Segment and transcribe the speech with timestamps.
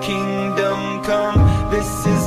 [0.00, 1.38] kingdom come.
[1.70, 2.25] This is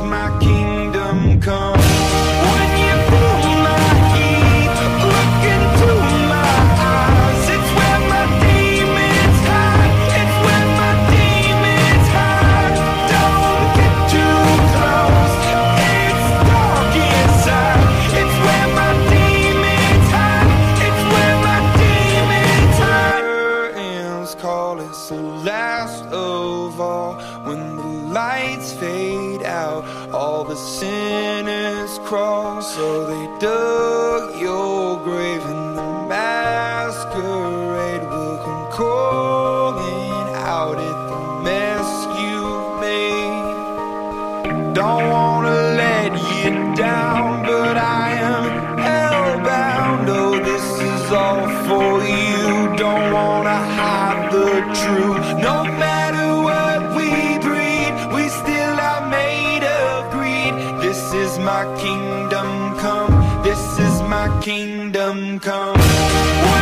[61.29, 63.43] is my kingdom come.
[63.43, 66.58] This is my kingdom come.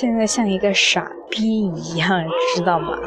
[0.00, 2.24] 现在像一个傻逼一样，
[2.56, 2.98] 知道吗？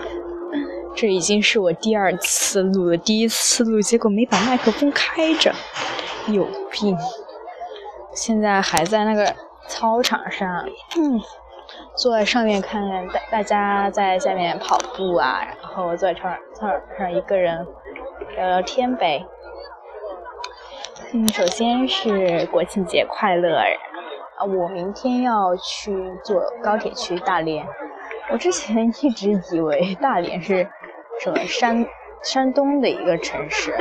[0.96, 5.52] 这已经是我第二次录了，第一次录结果没把麦克风开着，
[6.28, 6.96] 有病！
[8.14, 9.36] 现在还在那个
[9.68, 11.20] 操场上，嗯，
[11.98, 16.30] 坐在上面看大大家在下面跑步啊，然后坐在操
[16.68, 17.66] 场上一个人
[18.38, 19.26] 聊聊天呗。
[21.12, 23.50] 嗯，首先是国庆节快乐！
[24.44, 25.92] 我明天要去
[26.24, 27.66] 坐高铁去大连。
[28.32, 30.68] 我之前一直以为大连是
[31.20, 31.86] 什么山
[32.24, 33.74] 山东的一个城市，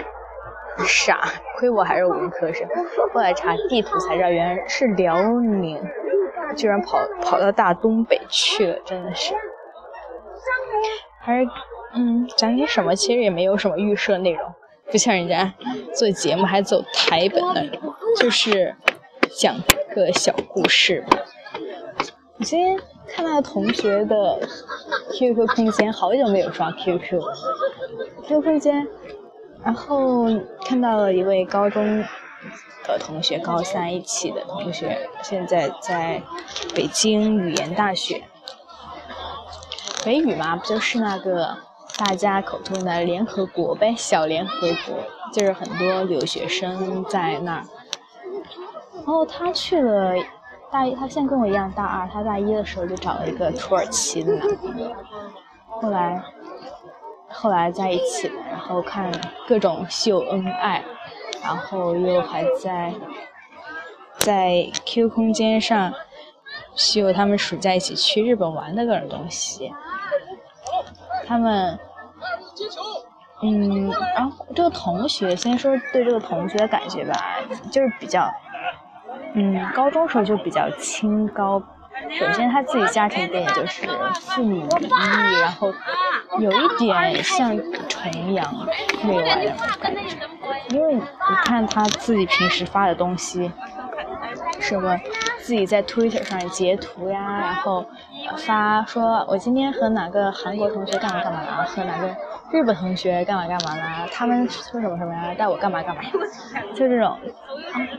[0.78, 1.20] 傻，
[1.56, 2.66] 亏我还是文科生。
[3.14, 5.80] 后来查地图才知道，原来是辽宁，
[6.56, 9.34] 居然跑跑到大东北去了，真的是。
[11.20, 11.48] 还是
[11.94, 14.52] 嗯，讲点什么其实也没有什么预设内容，
[14.90, 15.54] 不像人家
[15.94, 18.74] 做节目还走台本那种，就是
[19.38, 19.54] 讲
[19.94, 21.18] 个小故事吧。
[22.38, 24.40] 我今天看到同学的
[25.12, 28.86] QQ 空间，好久没有刷 QQ，QQ 空间，
[29.62, 30.26] 然后
[30.64, 32.04] 看到了一位高中
[32.84, 36.22] 的同学，高三一起的同学，现在在
[36.74, 38.22] 北京语言大学。
[40.04, 41.56] 北语嘛，不就是那个
[41.96, 44.96] 大家口中的联合国呗，小联合国，
[45.32, 47.64] 就是很多留学生在那儿。
[49.04, 50.14] 然后他去了
[50.70, 54.94] 大一，他现在跟我一样大二，他大一的时候就找了一个土耳其的男朋友，
[55.68, 56.22] 后来
[57.28, 59.10] 后来在一起了，然后看
[59.48, 60.84] 各种秀恩爱，
[61.42, 62.94] 然后又还在
[64.18, 65.92] 在 Q 空间上
[66.74, 69.72] 秀他们暑假一起去日本玩的各种东西。
[71.26, 71.78] 他们，
[73.42, 77.14] 嗯，然后这个同学，先说对这个同学的感觉吧，
[77.70, 78.30] 就是比较，
[79.34, 81.62] 嗯，高中时候就比较清高
[82.18, 83.86] 首先他自己家庭背景就是
[84.20, 85.72] 父母离异，然后
[86.38, 87.56] 有一点像
[87.88, 88.66] 纯阳
[89.06, 90.16] 未来的感觉，
[90.70, 91.02] 因为你
[91.44, 93.52] 看他自己平时发的东西，
[94.58, 94.98] 什么
[95.38, 97.84] 自己在 Twitter 上截图呀，然后
[98.38, 102.08] 发说我今天和哪个韩国同学干嘛干嘛啦，和哪个
[102.50, 106.02] 日本同学干嘛干嘛啦，他们说什么什么呀，带我干嘛干嘛，
[106.74, 107.16] 就这种，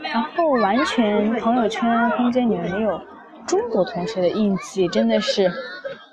[0.02, 3.00] 然后完全朋友圈空间里面没有。
[3.46, 5.52] 中国同学的印记真的是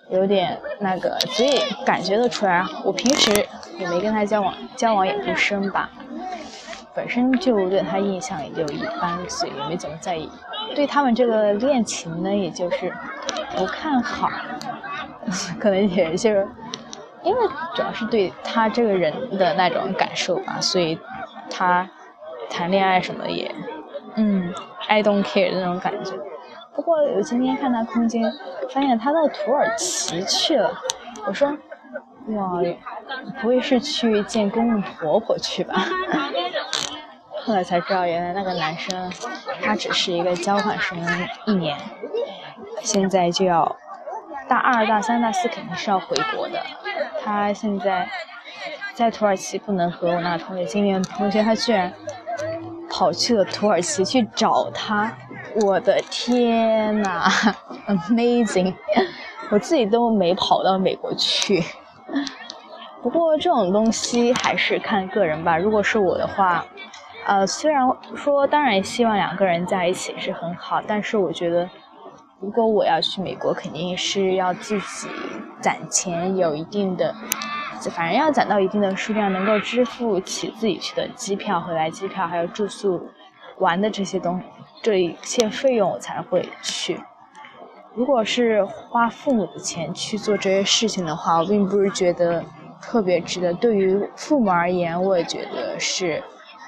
[0.09, 3.31] 有点那个，所以感觉得出来，我平时
[3.77, 5.89] 也没跟他交往，交往也不深吧，
[6.93, 10.29] 本身就对他印象也就一般，所以也没怎么在意。
[10.75, 12.93] 对他们这个恋情呢，也就是
[13.55, 14.29] 不看好，
[15.57, 16.47] 可能也就是
[17.23, 20.99] 因为主要是对他这个人的那种感受吧，所以
[21.49, 21.89] 他
[22.51, 23.49] 谈恋爱什么也，
[24.15, 24.53] 嗯
[24.87, 26.11] ，I don't care 那种感觉。
[26.75, 28.21] 不过我今天看他空间，
[28.69, 30.71] 发现他到土耳其去了。
[31.25, 31.49] 我说，
[32.27, 32.61] 哇，
[33.41, 35.75] 不会是去见公公婆婆去吧？
[37.43, 39.11] 后来才知道，原来那个男生
[39.61, 40.97] 他只是一个交换生
[41.47, 41.77] 一年，
[42.81, 43.75] 现在就要
[44.47, 46.59] 大二、大三、大四肯定是要回国的。
[47.23, 48.07] 他现在
[48.93, 51.91] 在土耳其不能和我那个同学见面，同学他居然
[53.01, 55.11] 跑去了土耳其去找他。
[55.65, 57.27] 我的天呐，
[57.89, 58.75] amazing！
[59.49, 61.63] 我自己都没跑到美国去。
[63.01, 65.57] 不过这种东西还是看个人吧。
[65.57, 66.63] 如果是我的话，
[67.25, 71.67] 呃，虽然说当然希望两个人在一起是很好，但是我觉得，
[72.39, 75.07] 如果我要去美国，肯定是要自己
[75.59, 77.15] 攒钱，有一定的，
[77.89, 83.09] 反正要攒到一定的数量，能够支付起自己去的机票、回来机票，还有住宿、
[83.57, 84.41] 玩的这些东。
[84.81, 86.99] 这一切费用我才会去。
[87.93, 92.43] 如果是花父母的钱去做这些事情的话，我并不是觉得
[92.81, 93.53] 特别值得。
[93.53, 96.23] 对于父母而言，我也觉得是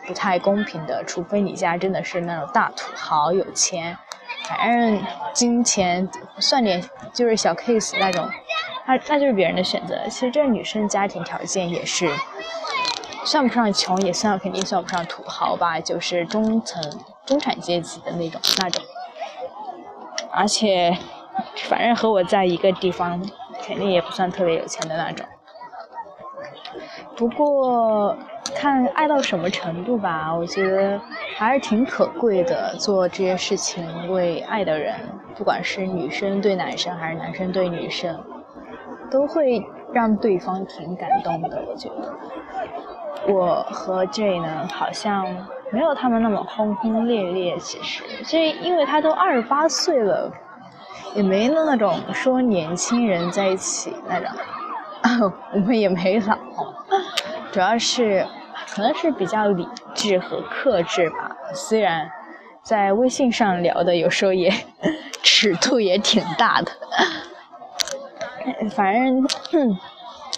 [0.06, 1.04] 不太公平的。
[1.06, 3.98] 除非你家真的是那种大土豪，有钱，
[4.48, 5.02] 反正
[5.32, 6.08] 金钱
[6.40, 6.84] 算点
[7.14, 8.30] 就是小 case 那种，
[8.86, 9.98] 那那就是别人的选择。
[10.10, 12.10] 其实这女生家庭条件也是
[13.26, 16.82] 算不上穷，也算肯定算不上土豪吧，就是中层。
[17.26, 18.84] 中产阶级的那种那种，
[20.30, 20.94] 而且
[21.56, 23.18] 反正和我在一个地方，
[23.62, 25.26] 肯定也不算特别有钱的那种。
[27.16, 28.18] 不过
[28.54, 31.00] 看爱到什么程度吧，我觉得
[31.38, 32.76] 还是挺可贵的。
[32.78, 35.00] 做这些事情为爱的人，
[35.34, 38.22] 不管是女生对男生还是男生对女生，
[39.14, 39.64] 都会
[39.94, 41.64] 让对方挺感动的。
[41.70, 45.26] 我觉得我和 J 呢，好像。
[45.72, 50.32] 没有他们那么轰轰烈烈，其实，所以因为他都二十八岁了，
[51.16, 54.30] 也没那种说年轻人在一起那种，
[55.52, 56.38] 我们也没老，
[57.52, 58.24] 主要是
[58.76, 61.36] 可能是比较理智和克制吧。
[61.56, 62.08] 虽然
[62.62, 64.54] 在微信上聊的有时候也
[65.24, 66.72] 尺度也挺大的，
[68.70, 69.28] 反正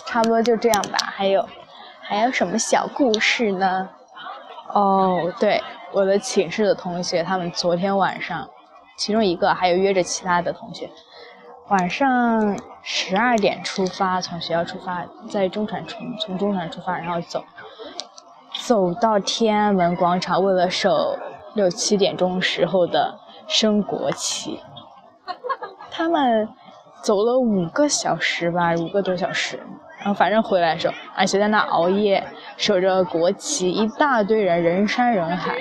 [0.06, 0.98] 差不多就这样吧。
[1.00, 1.48] 还有
[2.02, 3.90] 还有什么小故事呢？
[4.74, 8.50] 哦，对，我的寝室的同学，他们昨天晚上，
[8.98, 10.90] 其中一个还有约着其他的同学，
[11.70, 17.44] 晚上十二点出发，从学校出发，在中传从从中传出发，然后走，
[18.66, 21.18] 走到天安门广场，为了守
[21.54, 23.18] 六七点钟时候的
[23.48, 24.60] 升国旗，
[25.90, 26.50] 他们
[27.06, 29.60] 走了五个小时吧，五个多小时。
[30.00, 32.24] 然后反正回来的时候，而且在那熬夜
[32.58, 35.56] 守着国旗，一大堆人，人山人海。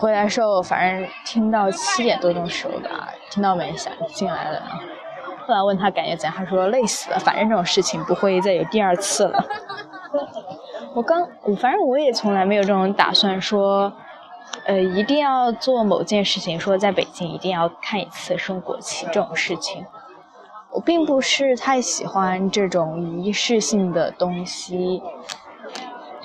[0.00, 4.60] 回来时候，反正听到七点多钟时候吧，听到门响进来了。
[5.46, 9.44] 后来问他感觉怎样，他说累死了，反正这种事情不会再有第二次了。
[10.94, 11.24] 我刚，
[11.60, 13.92] 反正我也从来没有这种打算，说，
[14.66, 19.86] 呃，一定要做某件事情，说在北京一定要看一次升国旗这种事情。
[20.72, 25.02] 我并不是太喜欢这种仪式性的东西。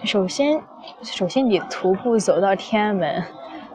[0.05, 0.61] 首先，
[1.01, 3.21] 首先你徒步走到天安门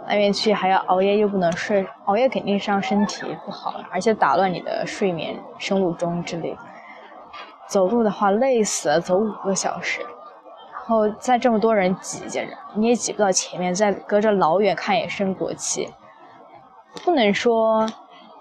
[0.09, 6.59] 那边去，还要熬夜又不能睡，熬夜肯定伤身体不好，而且打乱你的睡眠生物钟之类的。
[7.67, 12.41] 走路的话累死了，走五个小时，然后在这么多人挤着，
[12.75, 15.93] 你也挤不到前面，再隔着老远看也升国旗，
[17.05, 17.87] 不能说。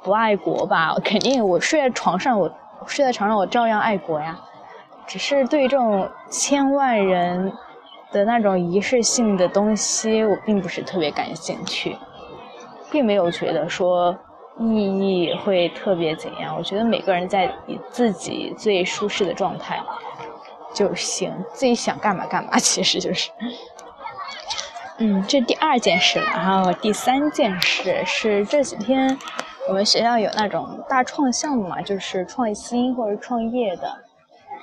[0.04, 0.96] 不爱国吧？
[1.04, 2.52] 肯定，我睡在床上，我
[2.88, 4.40] 睡在床上，我照样爱国呀。
[5.08, 7.52] 只是对这种千万人
[8.12, 11.98] 的那种仪式性的东西，我并不是特别感兴趣，
[12.90, 14.18] 并没有觉得说
[14.58, 16.56] 意义会特别怎样？
[16.58, 19.80] 我觉得每个人在以自己最舒适的状态
[20.74, 23.30] 就行，自己想干嘛干嘛，其实就是。
[24.98, 29.18] 嗯，这第二件事，然后第三件事是这几天
[29.72, 33.88] 我们学校有那种大创项目嘛，就是创新或者创业的。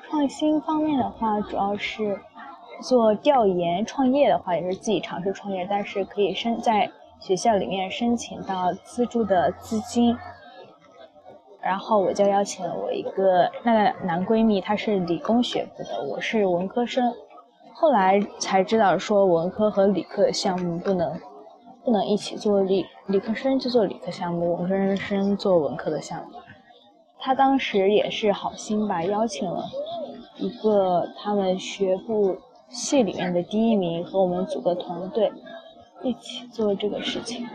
[0.06, 2.20] 创新方面的话，主要是
[2.82, 10.14] 做调研；创业的话，也是自己尝试创业，但是可以申在学校里面申请到资助的资金。
[11.62, 17.10] 然后我就邀请了我一个那个男闺蜜，他是理工学部的，我是文科生。
[17.72, 21.18] 后来才知道说文科和理科的项目不能
[21.82, 26.38] 不能一起做，理理科生就做理科项目，文科生做文科的项目。
[27.18, 29.64] 他当时也是好心吧，邀请了。
[30.36, 32.36] 一个他们学部
[32.68, 35.32] 系里面的第一名和我们组个团队
[36.02, 37.46] 一起做这个事情。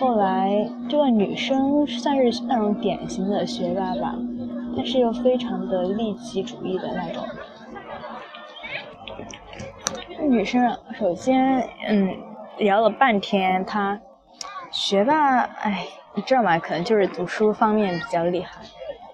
[0.00, 4.16] 后来这个女生算是那种典型的学霸吧，
[4.76, 7.24] 但是又非常的利己主义的那种。
[10.28, 12.16] 女生首先嗯
[12.58, 14.00] 聊了半天，她
[14.74, 16.58] 学霸哎，你知道吗？
[16.58, 18.60] 可能就是读书方面比较厉害，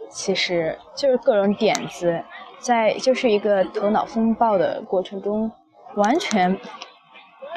[0.08, 2.24] 其实就是各种点子。
[2.60, 5.52] 在就是一个头脑风暴的过程中，
[5.96, 6.58] 完全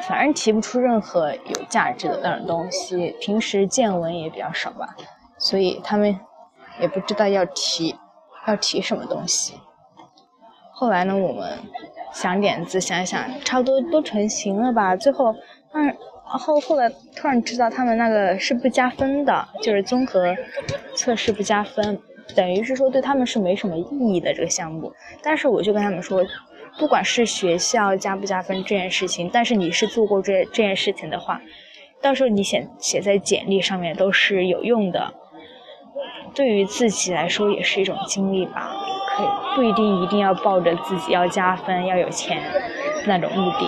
[0.08, 3.16] 反正提不出任何有价值的那种东西。
[3.22, 4.96] 平时见闻也比较少吧，
[5.38, 6.20] 所以他们
[6.82, 7.96] 也不知道要提
[8.48, 9.56] 要提什么东西。
[10.72, 11.58] 后来呢，我们
[12.12, 14.96] 想点子，想想差不多都成型了吧。
[14.96, 15.34] 最后，
[15.74, 20.36] 嗯，然后后来突然知道他们那个是不加分的，就是综合
[20.96, 22.00] 测试不加分。
[22.36, 26.26] 等于是说对他们是没什么意义的这个项目，但是我就跟他们说，
[26.80, 31.42] 不管是学校加不加分这件事情，但是你是做过这这件事情的话，
[32.02, 35.14] 到时候你写写在简历上面都是有用的，
[36.34, 38.72] 对于自己来说也是一种经历吧，
[39.16, 42.42] 可以不一定一定要抱着自己要加分要有钱
[43.06, 43.68] 那种目的，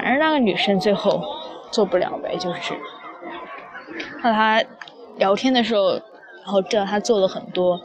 [0.00, 1.22] 反正那个女生最后
[1.70, 2.74] 做不了呗，就是
[4.22, 4.62] 和他
[5.16, 6.00] 聊天的时候。
[6.42, 7.78] 然后知道他做了很多，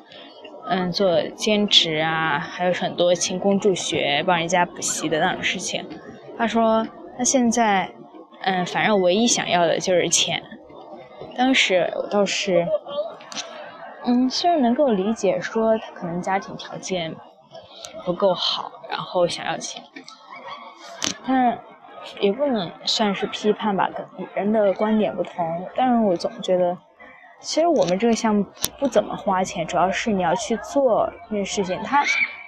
[0.70, 5.86] 嗯，做兼职啊，还有很多勤工助学，帮人家补习的那种事情。
[6.38, 7.92] 他说他现在，
[8.44, 10.42] 嗯，反正唯一想要的就是钱。
[11.38, 12.66] 当时我倒是，
[14.06, 17.14] 嗯，虽然能够理解说他可能家庭条件
[18.06, 19.84] 不够好，然后想要钱，
[21.28, 21.60] 但
[22.20, 23.90] 也不能算是批判吧，
[24.34, 25.68] 人的观点不同。
[25.76, 26.78] 但是我总觉得。
[27.42, 28.44] 其实我们这个项目
[28.80, 31.78] 不怎么花钱，主要是你要去做这件事情。
[31.84, 32.04] 他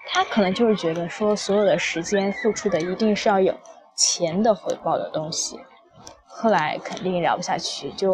[0.10, 3.54] 他可能就是觉得说，所有的时间付出的一定是要有
[3.96, 5.60] 钱的回报的东西。
[6.26, 8.10] 后来肯定聊不下去，就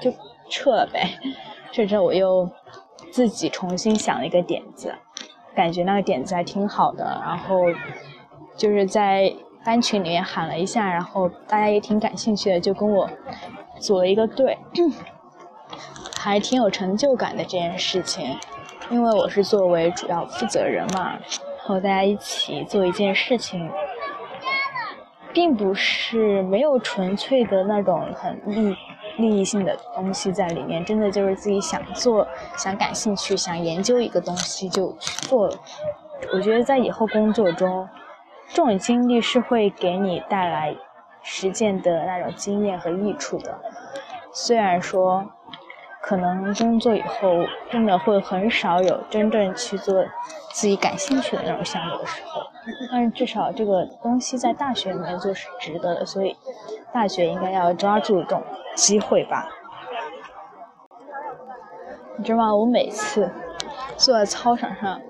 [0.00, 0.10] 就
[0.48, 1.18] 撤了呗。
[1.72, 2.48] 这之我又
[3.10, 4.94] 自己重新想了一个点子，
[5.54, 7.04] 感觉那个点子还挺好的。
[7.26, 7.58] 然后
[8.56, 9.34] 就是在
[9.66, 13.10] 班群里面喊了一下，然后大家也挺感兴趣的，就跟我
[13.80, 14.56] 组了一个队。
[16.16, 18.36] 还挺有成就感的这件事情，
[18.90, 21.18] 因为我是作为主要负责人嘛，
[21.58, 23.70] 和大家一起做一件事情，
[25.32, 28.76] 并不是没有纯粹的那种很利
[29.18, 35.48] 利益性的东西在里面，真的就是自己想做、想感兴趣、想研究一个东西就做。
[36.32, 37.88] 我觉得在以后工作中，
[38.48, 40.76] 这种经历是会给你带来
[41.22, 43.58] 实践的那种经验和益处的，
[44.32, 45.26] 虽然说。
[45.98, 50.04] 可能工作以后真的会很少有真正去做
[50.52, 52.42] 自己感兴趣的那种项目的时候，
[52.92, 56.36] 但是至少这个东西在大学里面做是值得的，所以
[56.92, 58.40] 大学应该要抓住这种
[58.76, 59.48] 机会吧。
[62.16, 62.54] 你知道吗？
[62.54, 63.28] 我每次
[63.96, 65.00] 坐在操场上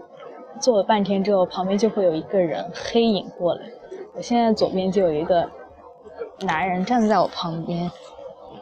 [0.60, 3.62] 坐了半天之后，旁边就会有一个人黑影过来。
[4.14, 5.48] 我现在左边就有一个
[6.40, 7.90] 男人站在我旁边，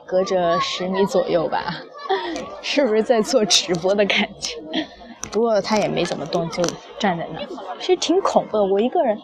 [0.04, 1.82] 隔着十米左右吧。
[2.60, 4.58] 是不是在做直播的感觉？
[5.32, 6.62] 不过他也没怎么动，就
[6.98, 7.40] 站在那，
[7.78, 8.64] 其实挺恐怖的。
[8.64, 9.18] 我一个人，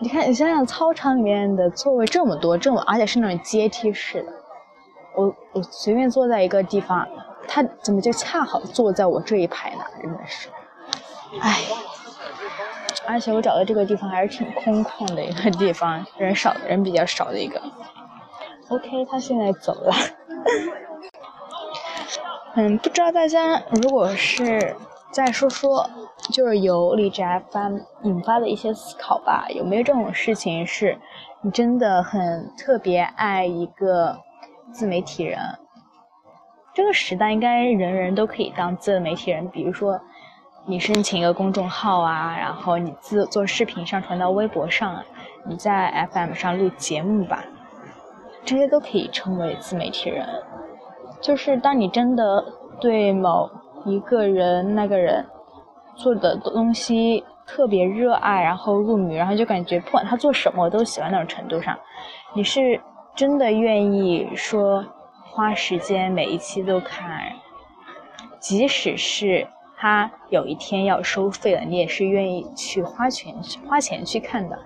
[0.00, 4.32] 你看，你想想，操场里面的座位这么多，这么而且是那种阶梯式的，
[5.14, 7.06] 我我随便坐在一个地方，
[7.48, 9.84] 他怎么就恰好坐在我这一排呢？
[10.00, 10.48] 真的是，
[11.40, 11.60] 哎，
[13.06, 17.60] 而且我找的这个地方还是挺空旷的一个地方，人少，人比较少的一个。
[18.68, 19.94] OK，他现在走了。
[22.54, 24.76] 嗯，不知道大家如果是
[25.10, 25.88] 再说说，
[26.32, 27.70] 就是由李宅发
[28.02, 30.98] 引发的一些思考吧，有没有这种事情是，
[31.42, 34.18] 你真的很特别爱一个
[34.72, 35.38] 自媒体人，
[36.74, 40.00] 这个时代应该人人都可以当自媒体人，比如说
[40.68, 45.00] 你申请一个公众号啊，然后你自做视频上传到微博上，
[45.44, 47.44] 你在 FM 上录节目吧，
[48.44, 50.26] 这些都可以称为自媒体人。
[51.20, 52.44] 就是当你真的
[52.80, 53.48] 对某
[53.84, 55.24] 一个人那个人
[55.94, 61.78] 做的东西特别热爱，然后入迷，然后就感觉不管他做什么我都喜欢那种程度上，
[62.34, 62.80] 你是
[63.14, 64.84] 真的愿意说。
[65.28, 67.10] 花时间每一期都看，
[68.40, 69.46] 即使是
[69.76, 73.34] 他有一天要收费了，你也是愿意去花钱
[73.68, 74.58] 花钱去看的。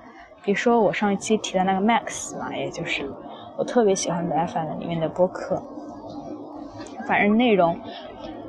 [0.42, 3.10] 比如说我上一期提的那个 Max 嘛，也就是
[3.58, 5.62] 我特别喜欢的 FM 里面的播客。
[7.06, 7.78] 反正内容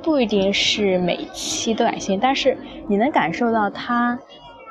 [0.02, 2.56] 不一定是每期都感兴趣，但是
[2.88, 4.18] 你能感受到他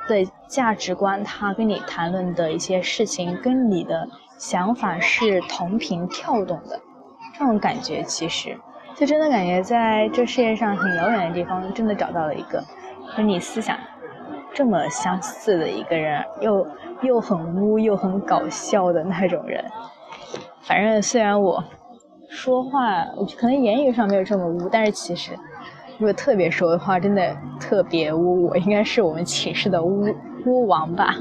[0.08, 4.08] 的价值观，他跟你谈论的一些事情跟你的
[4.38, 6.80] 想法是同频跳动的。
[7.34, 8.58] 这种感觉其实，
[8.94, 12.62] 就真的感觉在这世界上很遥远的地方，真的找到了一个
[13.04, 13.76] 和你思想
[14.54, 16.66] 这么相似的一个人，又
[17.02, 19.64] 又很污又很搞笑的那种人。
[20.60, 21.64] 反正虽然我
[22.28, 25.32] 说话，我可能言语上没有这么污，但是其实
[25.98, 28.46] 如果特别说的话，真的特别污。
[28.46, 30.06] 我应该是我们寝室的污
[30.46, 31.16] 污王吧，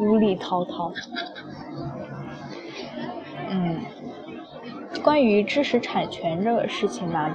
[0.00, 0.92] 污力滔滔。
[3.48, 3.80] 嗯。
[5.02, 7.34] 关于知识产权这个事情吧，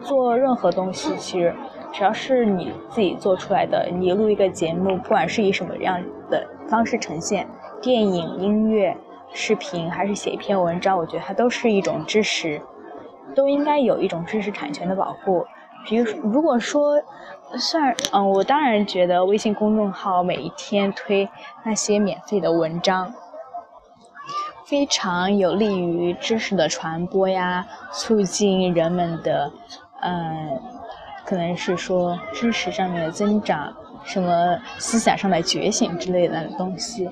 [0.00, 1.54] 做任何东西，其实
[1.92, 7.46] 只要是你自己做出来的，你录一个节目，不管是以什么样的方式呈现，
[7.80, 8.96] 电影、音乐、
[9.32, 12.60] 视频，还是写一篇文章，我觉得它都是一种知识，
[13.34, 15.44] 都应该有一种知识产权的保护。
[15.84, 17.02] 比如，如果说，
[17.58, 21.28] 算，嗯，我当然觉得微信公众号每一天推
[21.64, 23.12] 那些免费的文章。
[24.72, 29.52] 非常有利于知识的传播呀，促进人们的，
[30.00, 30.58] 嗯，
[31.26, 33.70] 可能是说知识上面的增长，
[34.02, 37.06] 什么思想上的觉醒之类的东西。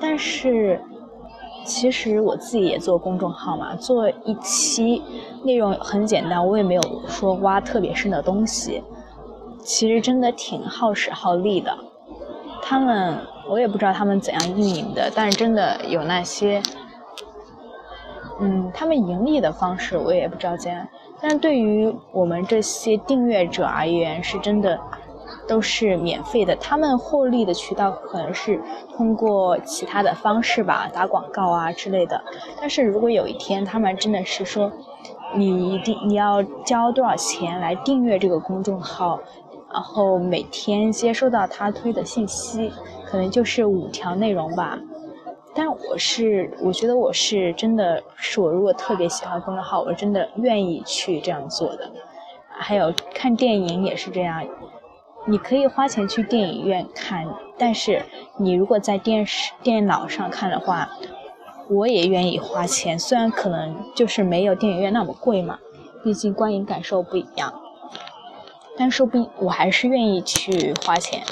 [0.00, 0.82] 但是，
[1.64, 5.00] 其实我自己也做公众号嘛，做一期
[5.44, 8.82] 内容很简单，我也没有说挖特别深的东西，
[9.60, 11.78] 其实真的挺耗时耗力的。
[12.60, 13.16] 他们。
[13.48, 16.62] 我也不知道他们怎样运营的，但是真的有那些，
[18.40, 20.86] 嗯，他们盈利的方式我也不知道怎样。
[21.20, 24.78] 但是对于我们这些订阅者而言，是真的
[25.48, 26.54] 都是免费的。
[26.56, 28.60] 他们获利的渠道可能是
[28.96, 32.22] 通过其他的方式吧，打广告啊之类的。
[32.60, 34.70] 但是如果有一天他们真的是说，
[35.34, 39.18] 你一定你要交多少钱来订阅这个公众号？
[39.70, 42.72] 然后每天接收到他推的信息，
[43.08, 44.78] 可能就是五条内容吧。
[45.54, 51.90] 但我是，我觉得我是真的是我如果特别喜欢公众号，我真的愿意去这样做的。
[52.50, 54.46] 还有看电影也是这样，
[55.26, 58.02] 你可以花钱去电影院看，但是
[58.36, 60.90] 你如果在电视、电脑上看的话，
[61.70, 62.98] 我也愿意花钱。
[62.98, 65.58] 虽然可能就是没有电影院那么贵嘛，
[66.04, 67.52] 毕竟观影感受不一样。
[68.76, 71.22] 但说不定我还是愿意去花钱。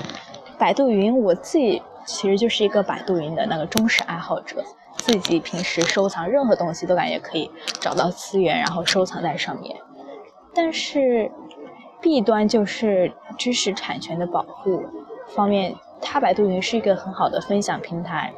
[0.59, 4.65] 百度云，我自己其实就是一个百度云的那个忠实爱好者，
[4.97, 9.77] 自己平时收藏任何东西都感觉可以找到资源，然后收藏在上面。
[10.55, 11.31] 但是
[12.01, 14.83] 弊端就是知识产权的保护
[15.35, 18.33] 方面，它百度云是一个很好的分享平台，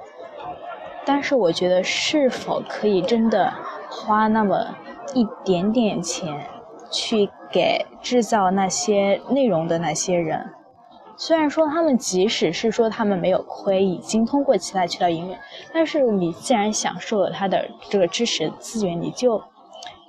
[1.04, 3.52] 但是我觉得是否可以真的
[3.90, 4.76] 花那么
[5.14, 6.46] 一点点钱
[6.90, 7.30] 去？
[7.50, 10.50] 给制造那些内容的那些人，
[11.20, 15.38] 虽然说他们即使是说他们没有亏，已经通过其他渠道营业，
[15.74, 19.42] 但是你既然享受了他的这个知识资源，你就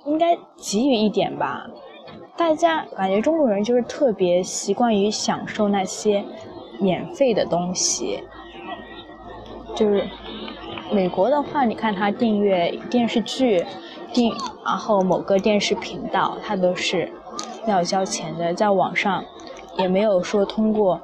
[0.06, 1.68] 应该给予一点吧。
[2.36, 6.24] 大家感觉中国人就是特别习惯于享受那些
[6.78, 8.22] 免费的东西，
[9.74, 10.08] 就是
[10.92, 13.66] 美国的话，你看他订阅电视剧，
[14.12, 14.32] 订
[14.64, 17.12] 然后某个电视频道，他都是。
[17.66, 19.22] 要交钱的，在网上
[19.78, 21.00] 也没有说通过。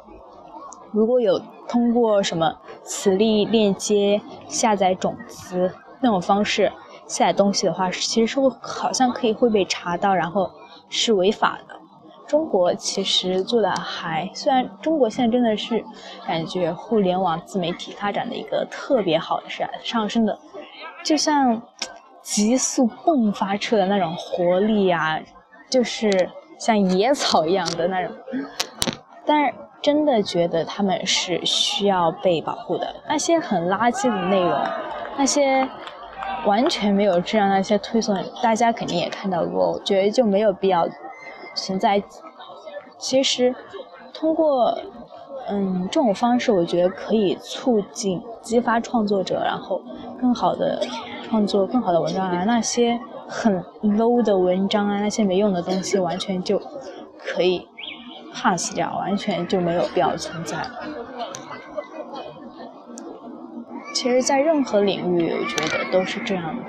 [0.92, 6.72] 如果有通过什么磁力链接下载种子那种方式
[7.06, 10.50] 下载东西的话，其实是会好像可以会被查到，然后
[10.88, 11.74] 是违法的。
[12.26, 15.84] 中国其实做的还，虽然中国现在真的是
[16.26, 20.38] 感觉互联网自媒体发展的一个特别好的是上升的，
[21.04, 21.60] 就像
[22.22, 25.20] 急速迸发出的那种活力啊，
[25.68, 26.30] 就是。
[26.58, 28.14] 像野草一样的那种，
[29.24, 32.94] 但是真的觉得他们是需要被保护的。
[33.08, 34.58] 那些很垃圾的内容，
[35.16, 35.68] 那些
[36.44, 40.88] 完全没有质量那些推送，大家肯定也看到过，我觉得就没有必要
[41.54, 42.02] 存在。
[42.98, 43.54] 其实
[44.14, 44.76] 通过
[45.48, 49.80] 嗯这种方式，我觉得可以促进、激发创作者，然后
[50.20, 50.80] 更好的
[51.28, 52.44] 创作更好的文章啊。
[52.44, 56.60] 那些很 low 的文章啊，那些没用的东西，完全就
[57.18, 57.66] 可以
[58.32, 60.58] pass 掉，完全就没有必要存在。
[63.92, 66.62] 其实，在任何领域，我觉得都是这样的。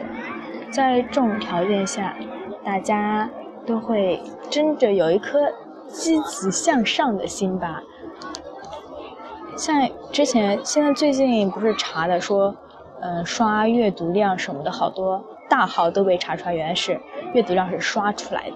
[0.71, 2.15] 在这种条件下，
[2.63, 3.29] 大家
[3.65, 5.39] 都会真的有一颗
[5.87, 7.81] 积极向上的心吧。
[9.57, 12.55] 像之前，现在最近不是查的说，
[13.01, 16.99] 嗯，刷阅读量什么的，好多大号都被查出来，原来是
[17.33, 18.55] 阅读量是刷出来的。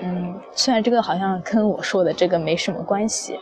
[0.00, 3.38] 嗯，虽然这个好像跟我说的这个没什么关系。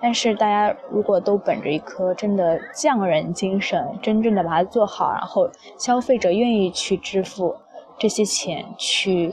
[0.00, 5.48] 但是大家如果都本着一颗真的匠人精神，真正的把它做好，然后
[5.78, 7.56] 消费者愿意去支付
[7.96, 9.32] 这些钱，去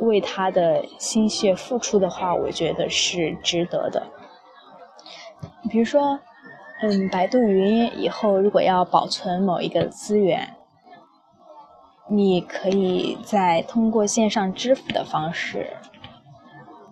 [0.00, 4.02] 为他的心血付出的话，我觉得是值得的。
[5.70, 6.18] 比如说，
[6.80, 10.56] 嗯，百度云以后如果要保存某一个资源，
[12.12, 15.76] 你可以在通过线上支付的方式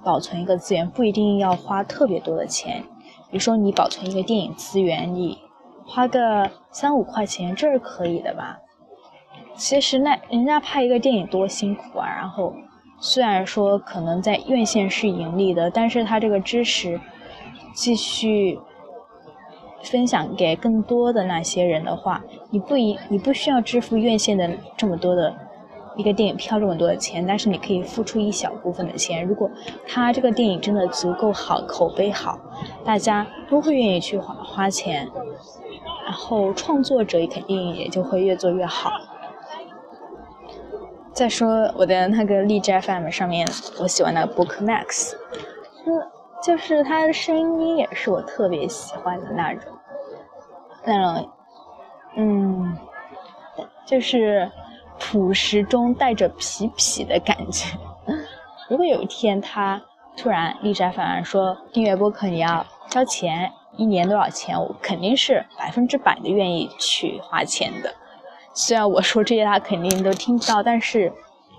[0.02, 2.83] 保存一个资源，不一定要花特别多的钱。
[3.30, 5.38] 比如说，你保存一个电影资源，你
[5.87, 8.59] 花个三五块钱，这是可以的吧？
[9.54, 12.09] 其实那人家拍一个电影多辛苦啊！
[12.09, 12.54] 然后
[12.98, 16.98] 虽然说可能在院线是盈利的，但是他这个知识
[17.74, 18.59] 继续
[19.83, 25.34] 分享给更多的那些人的话，你不一你不需要支付院线的这么多的。
[25.96, 29.26] 一个电影票这么多的钱，但是你可以付出一小部分的钱。
[29.26, 29.50] 如果
[29.86, 32.38] 他这个电影真的足够好，口碑好，
[32.84, 35.10] 大家都会愿意去花花钱，
[36.04, 38.92] 然后创作者肯定也就会越做越好。
[41.12, 43.46] 再说我的那个荔枝 FM 上面，
[43.80, 45.12] 我喜欢的 Book Max，
[46.42, 49.72] 就是他的声音也是我特别喜欢的那种，
[50.84, 51.30] 那种，
[52.16, 52.77] 嗯，
[53.87, 54.51] 就是。
[55.03, 57.75] 朴实中带着痞痞的感觉。
[58.68, 59.81] 如果有一天他
[60.14, 64.61] 突然立斋反而说订阅播客你要交钱，一年多少钱？
[64.61, 67.94] 我肯定是百分之百的愿意去花钱的。
[68.53, 71.11] 虽然我说这些他肯定都听不到，但是，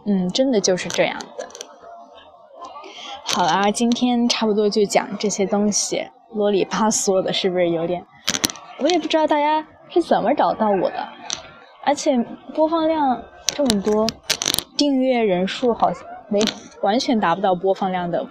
[0.05, 1.47] 嗯，真的就是这样的。
[3.23, 8.05] 好啦，今天差不多就讲这些东西，啰里吧嗦的，是不是有点？
[8.77, 11.07] 我也不知道大家是怎么找到我的，
[11.83, 12.17] 而且
[12.53, 13.23] 播放量。
[13.53, 14.07] 这么多
[14.77, 16.39] 订阅人数好像没
[16.81, 18.25] 完全达不到播放量的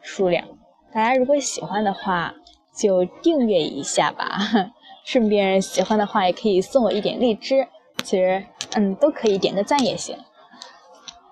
[0.00, 0.46] 数量，
[0.92, 2.32] 大家如果喜欢的话
[2.72, 4.38] 就订阅一下吧，
[5.04, 7.66] 顺便喜欢的话也可以送我一点荔枝，
[8.04, 8.44] 其实
[8.76, 10.16] 嗯都可以点个赞也行。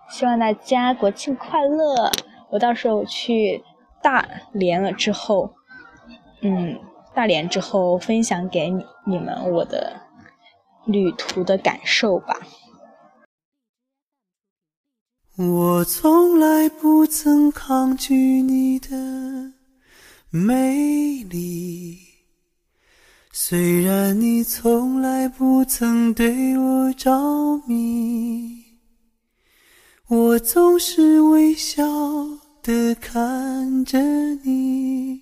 [0.09, 2.11] 希望大家国庆快乐！
[2.51, 3.63] 我到时候去
[4.03, 5.51] 大连了之后，
[6.41, 6.77] 嗯
[7.15, 10.01] 大连之后分享给你你们我的
[10.87, 12.37] 旅途的感受吧。
[15.37, 19.53] 我从来不曾抗拒你的
[20.31, 21.99] 美丽，
[23.33, 28.63] 虽然你从来不曾对我着迷，
[30.09, 31.83] 我总是微笑
[32.63, 33.99] 的看着
[34.45, 35.22] 你，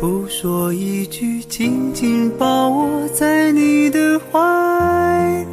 [0.00, 5.46] 不说一句，紧紧抱我在你的怀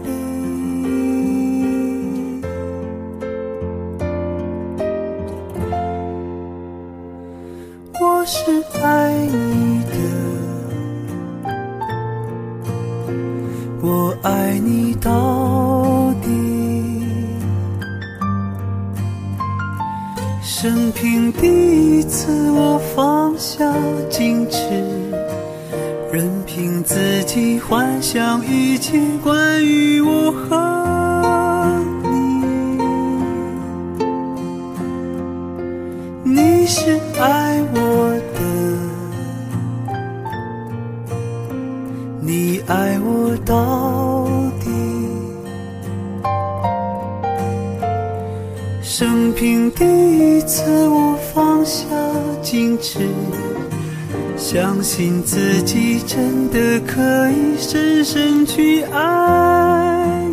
[28.87, 29.36] 习惯
[54.97, 60.26] 信自己真的可以深深去爱。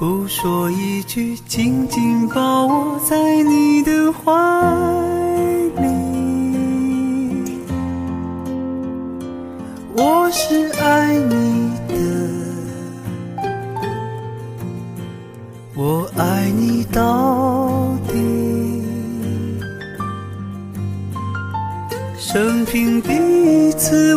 [0.00, 4.32] 不说一句，紧紧抱我在你的怀
[5.76, 5.82] 里。
[9.94, 11.94] 我是爱你的，
[15.76, 18.82] 我爱你到底。
[22.16, 24.16] 生平第一次，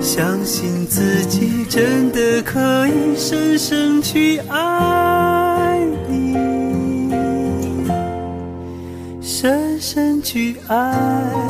[0.00, 6.36] 相信自己真的可以深深去爱你，
[9.20, 11.49] 深深去爱。